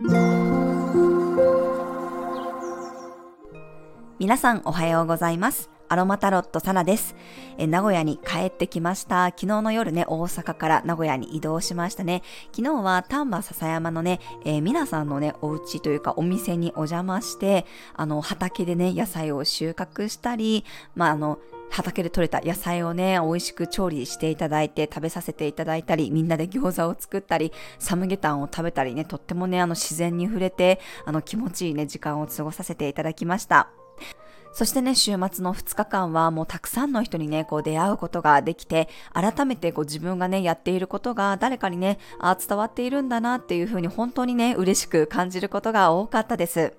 [0.00, 0.12] 皆
[4.36, 5.70] さんおはようございます。
[5.88, 7.16] アロマタロットサナです。
[7.56, 9.24] え名古屋に帰ってきました。
[9.30, 12.22] 昨日の夜ね、大阪から名古屋に移動しましたね。
[12.52, 21.40] 昨日は丹波篠山のね、えー、皆さんのね、お家というかお店にお邪魔して、あの、畑でね、野菜を収穫したり、まあ、あの、
[21.70, 33.68] 畑で採れた野菜をね、美味しく調理していただいて食べさせていただいたり、みんなで餃子を作ったり、サムゲタンを食べたりね、とってもね、あの自然に触れて、あの気持ちいいね、時間を過ごさせていただきました。
[34.52, 46.74] そしてね、週末の2日間はもうたくさんの人にね、こう出会うことができて、改めてこう自分がね、やっていることが誰かにね、あ伝わっているんだなっていうふうに本当にね、嬉しく感じることが多かったです。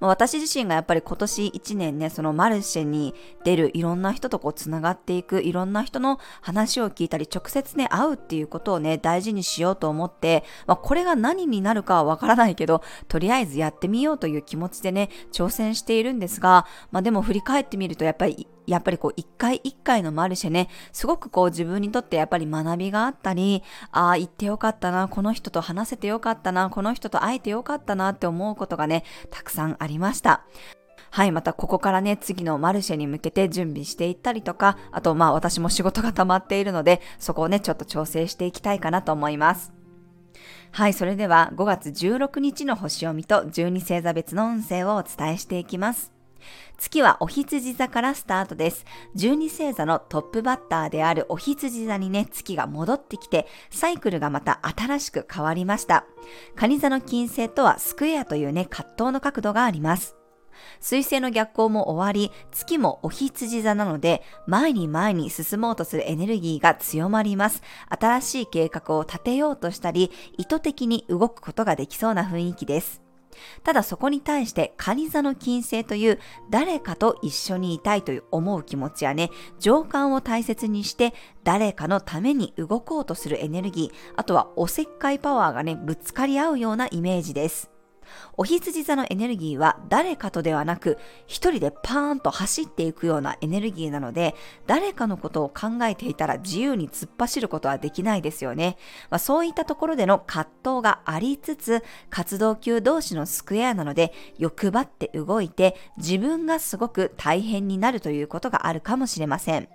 [0.00, 3.14] まあ、私自身がやっぱり今年1年ね、そのマルシェに
[3.44, 23.62] 出るいろんな人とこうつながっていく、いろんな人の話を聞いたり、直接ね、会うっていうことをね、大事にしようと思って、まあ、これが何になるかはわからないけど、とりあえずやってみようという気持ちでね、挑戦しているんですが、まあ、でも振り返ってみるとやっぱりやっぱりこう一回一回のマルシェね、すごくこう自分にとってやっぱり学びがあったり、
[23.92, 30.44] ああ、行ってよかったな、この人と話せてよかったな、この人と会えてよかったなって思うことがね、たくさんありました。
[31.10, 39.72] はい、またここからね、次のマルシェに向けて準備していったりとか、あとまあ私も仕事が溜まっているので、そこをね、ちょっと調整していきたいかなと思います。
[40.72, 46.13] はい、それでは5月16日の星読みと12星座別の運勢をお伝えしていきます。
[46.78, 48.84] 月はお羊座からスタートです。
[49.16, 56.04] 12星座のトップバッターであるお羊座にね、月が戻ってきて、サイクルがまた新しく変わりました。
[56.56, 60.16] 蟹座の金星とはスクエアというね、葛藤の角度があります。
[60.80, 67.62] 水星の逆行も終わり、月もお羊座なので、前に前に進もうとするエネルギーが強まります。
[67.88, 73.03] 新しい計画を立てようとしたり、意図的に動くことができそうな雰囲気です。
[73.62, 76.18] ただそこに対して蟹座の金星という
[76.50, 87.73] 誰かと一緒にいたいという思う気持ちやね、情感を大切にして誰かのために動こうとするエネルギー、あとはおせっかいパワーがね、ぶつかり合うようなイメージです。
[88.36, 94.34] お羊座のエネルギーは誰かとではなく、一人でパーンと走っていくようなエネルギーなので、
[94.66, 98.76] 誰かのことを考えていたら自由に突っ走ることはできないですよね。
[99.10, 109.68] まあ、そういったところでの葛藤がありつつ、活動級同士のスクエアなので、欲張って動いて、自分がすごく大変になるということがあるかもしれません。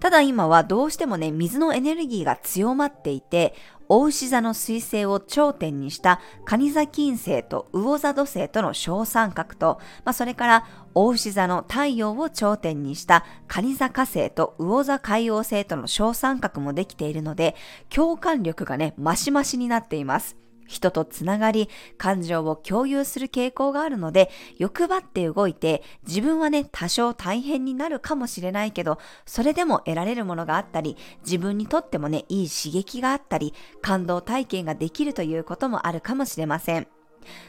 [0.00, 3.54] ただ今はどうしてもね、水のエネルギーが強まっていて、
[3.92, 17.56] 大牛座の彗星を頂点にした蟹座金星と魚座土星との小三角と、まあ、それから大牛座の太陽を頂点にした蟹座火星と魚座海王星との小三角もできているので、
[17.88, 20.39] 共感力がね、マシマシになっています。
[20.70, 36.86] 人とつながり、感情を共有する傾向があるので、欲張って動いて、自分はね、多少大変になるかもしれないけど、それでも得られるものがあったり、自分にとってもね、いい刺激があったり、感動体験ができるということもあるかもしれません。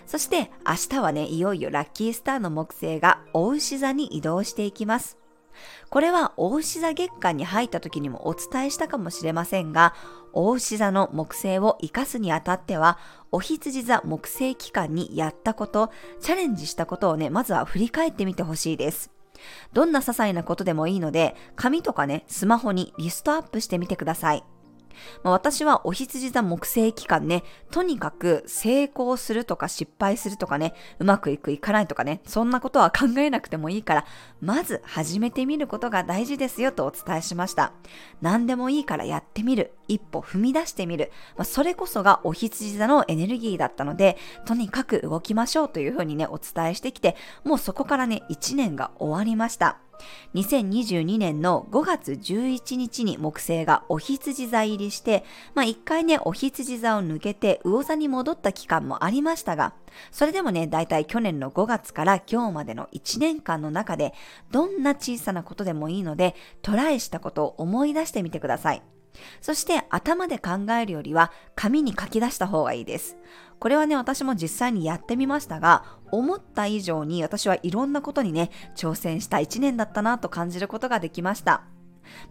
[0.06, 5.21] そして明日はね、いよいよラッキースターの木星が大牛座に移動していきます。
[5.90, 9.94] これは大牛座月間に入った時にもお伝えしたかもしれませんが、
[10.34, 12.98] 大牛座の木星を生かすにあたっては、
[13.32, 15.92] お羊座木星期間にやったこと、
[16.22, 19.12] チャレンジしたことをね、まずは振り返ってみてほしいです。
[19.74, 24.44] どんな些細なことでもいいので、紙とかね、スマホにリストアップしてみてください。
[25.24, 34.06] まあ、私はお羊座木星期間ね、とにかく成功するとか失敗するとかね、うまくいくいかないとかね、そんなことは考えなくてもいいから、
[34.42, 37.74] まず始めてみることが大事ですよとお伝えしました。
[38.22, 39.74] 何でもいいからやってみる。
[39.88, 41.12] 一歩踏み出してみる。
[41.36, 49.80] まあ、それこそがお羊座のエネルギーだったので、とにかく動きましょうというふうにね、お伝えしてきて、もうそこからね、1年が終わりました。
[50.36, 55.24] 2022年の5月11日に木星がお羊座入りして、
[55.54, 59.74] まあ一回ね、お羊座を抜けて魚座に戻った期間もありましたが、
[60.12, 64.14] それでもね、だいたい去年の5月から今日までの1年間の中で、
[64.52, 68.82] どんな小さなことでもいいので、トライしたことを思い出してみてください。
[69.42, 73.18] そして頭で考えるよりは紙に書き出した方がいいです。
[73.62, 81.62] これはね、私も実際にやってみましたが、思った以上に私はいろんなことにね、挑戦した一年だったなと感じることができました。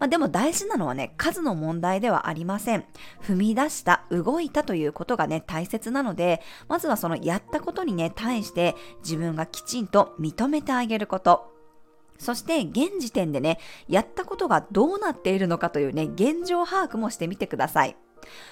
[0.01, 2.85] まあ、でも大事なのはね、数の問題ではありません。
[3.23, 8.75] 踏み出した、動いたということがね、大切なので、まずはそのやったことにね、対して
[9.05, 11.55] 自分がきちんと認めてあげること。
[12.19, 17.97] そして現時点でね、やったことがどうなっているのかというね、現状把握もしてみてください。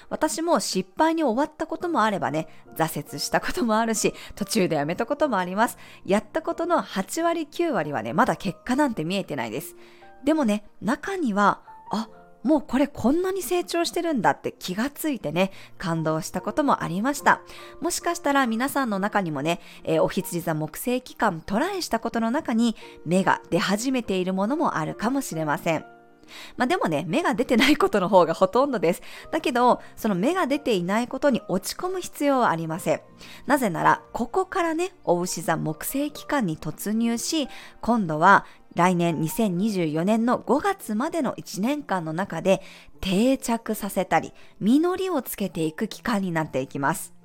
[0.08, 5.78] 私も失敗に終わったこともあればね、挫折したこともあるし、途中でやめたこともあります。
[6.04, 9.76] やったことの8割9割はね、まだ結果なんて見えてないです。
[10.24, 11.60] でもね、中には、
[11.90, 12.08] あ、
[12.42, 17.42] もうこれこんなに成長してるんだって気がついてね、感動したこともありました。
[17.80, 25.97] もしかしたら皆さんの中にもね、えー、お羊座木星期間トライしたことの中に芽が出始めているものもあるかもしれません。
[26.56, 29.02] まあでもね、芽が出てないことの方がほとんどです。
[29.30, 33.00] だけど、その芽が出ていないことに落ち込む必要はありません。
[33.46, 37.48] なぜなら、ここからね、お牛座木星期間に突入し、
[37.80, 38.44] 今度は
[38.75, 42.62] 来年2024年の5月までの1年間の中で
[43.00, 47.17] 定着させたり、実りをつけていく期間になっていきます。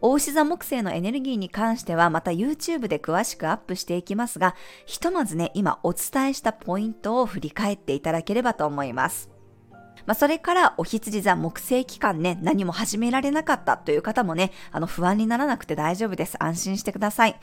[0.00, 4.54] 大牛座木星のエネルギーに関してはまた YouTube で詳しくアップしていきますが、
[4.86, 9.30] ひとまずね、今お伝えしたポイントを振り返っていただければと思います。
[10.06, 16.42] まあ、それからお羊座木星期間ね、何も始められなかったという方もね、あの不安にならなくて大丈夫です。
[16.42, 17.38] 安心してください。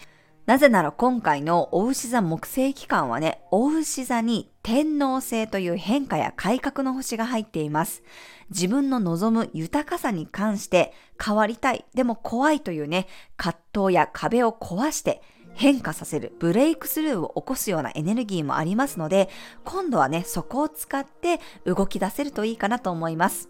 [0.45, 8.03] なぜなら今回のお牛座木星期間はね、お牛座に天皇星という変化や改革の星が入っています。
[8.51, 10.93] 自分の望む豊かさに関して
[11.23, 13.07] 変わりたい、でも怖いというね、
[13.37, 15.23] 葛藤や壁を壊して
[15.55, 19.29] 変化させる、ブレイクスルーを起こすようなエネルギーもありますので、
[19.63, 23.49] 今度はね、そこを使って動き出せるといいかなと思います。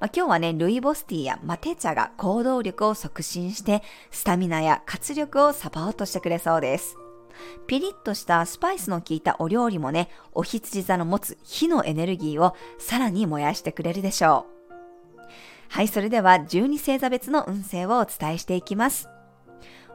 [0.00, 6.96] まあ、今日はね、ルイボスティーやマテ茶が行動力を促進して、スタミナや活力をサポートしてくれそうです。
[7.66, 14.58] ピリッとしたスパイスの効いたお料理もね、お羊座の持つ火のエネルギーをさらに燃やしてくれるでしょう。
[15.70, 19.08] はい、それでは12星座別の運勢をお伝えしていきます。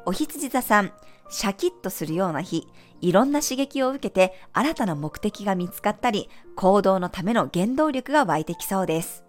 [0.06, 0.91] お羊座さん、
[1.30, 2.68] シャキッとするような日、
[3.01, 9.24] いろんな刺激を受けて新たな目的が見つかったり、行動のための原動力が湧いてきそうです。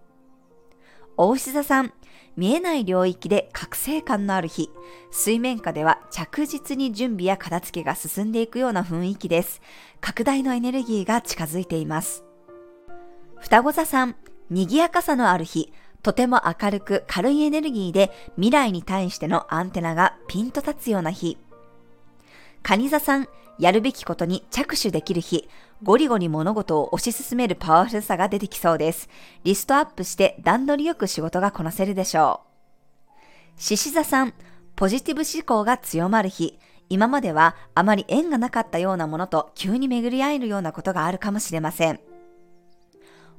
[1.17, 1.93] 大牛座さん、
[2.37, 4.69] 見えない領域で覚醒感のある日、
[5.13, 9.63] 水面下では着実に準備や片付けが進んでいくような雰囲気です。
[10.01, 12.25] 拡大のエネルギーが近づいています。
[13.39, 14.17] 双子座さん、
[14.51, 15.73] 賑やかさのある日、
[16.03, 21.39] とても明るく軽いエネルギーで未来に対してのアンテナがピンと立つような日。
[22.65, 23.29] 蟹座さん、
[23.61, 25.49] やるべきことに着手できる日、
[25.85, 29.11] ゴリゴリ物事を推し進めるパワフルさが出てきそうです。
[29.45, 32.41] リストアップして段取りよく仕事がこなせるでしょ
[33.07, 33.61] う。
[33.61, 34.33] 獅子座さん、
[34.77, 36.59] ポジティブ思考が強まる日、
[36.89, 42.01] 今まではあまり縁がなかったようなものと急に巡り合えるようなことがあるかもしれません。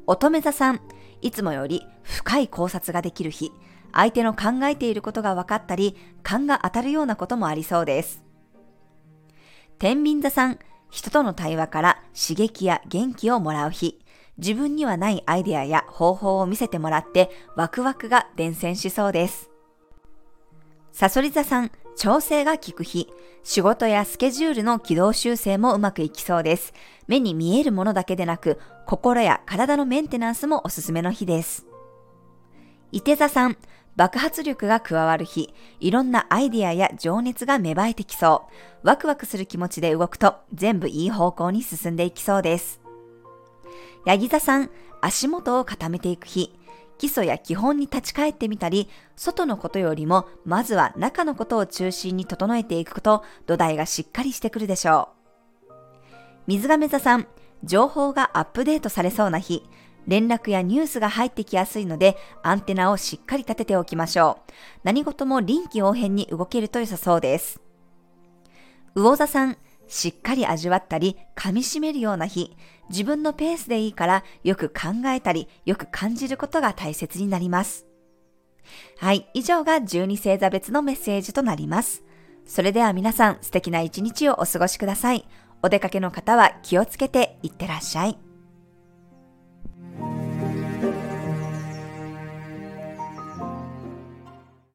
[0.06, 0.81] 乙女座さん、
[1.24, 3.53] いつもより深い考察ができる日、
[3.91, 8.24] 相手の考えていることが分かったり、勘が当たるようなこともありそうです。
[9.80, 10.59] 天秤座さん、
[10.95, 14.00] 人との対話から刺激や元気をもらう日、
[14.38, 19.50] 自分にはないアイデアや方法を見せてもらってワクワクが伝染しそうです。
[20.94, 23.09] サソリ座さん、調整が効く日、
[23.44, 26.74] 仕事やスケジュールの軌道修正もうまくいきそうです。
[27.07, 31.65] 目に見えるものだけでなく、心や体のメンテナンスもおすすめの日です。
[32.94, 33.57] 伊手座さん、
[33.95, 38.47] 爆発力が加わる日、いろんなアイディアや情熱が芽生えてきそ
[38.83, 38.88] う。
[38.88, 42.81] ワクワクする気持ちで動くと全部いい方向に進んでいきそうです。
[44.06, 44.69] ヤギ座さん、
[45.01, 46.53] 足元を固めていく日、
[46.97, 55.10] 基礎や基本に立ち返ってみたり、外のことよりもまずは中のことを中心に整えていくと土台がしっかりしてくるでしょ
[55.69, 55.74] う。
[56.48, 57.27] 水亀座さん、
[57.63, 59.63] 情報がアップデートされそうな日、
[60.07, 64.51] 連絡やニュースが入ってきやすいので、アンテナをしっかり立てておきましょう。
[64.83, 67.62] 何事も臨機応変に動けると良さそうです。
[68.95, 69.57] 魚座さん、
[69.88, 72.55] しっかり味わったり、噛み締めるような日、
[72.89, 77.85] 自分のペースでいいから、よく考えたり、よく感じることが大切になります。
[78.97, 82.03] はい、以上が12星座別のメッセージとなります。
[82.45, 85.27] それでは皆さん、素敵な一日をお過ごしください。
[85.62, 88.25] お出かけの方は気をつけていってらっしゃい。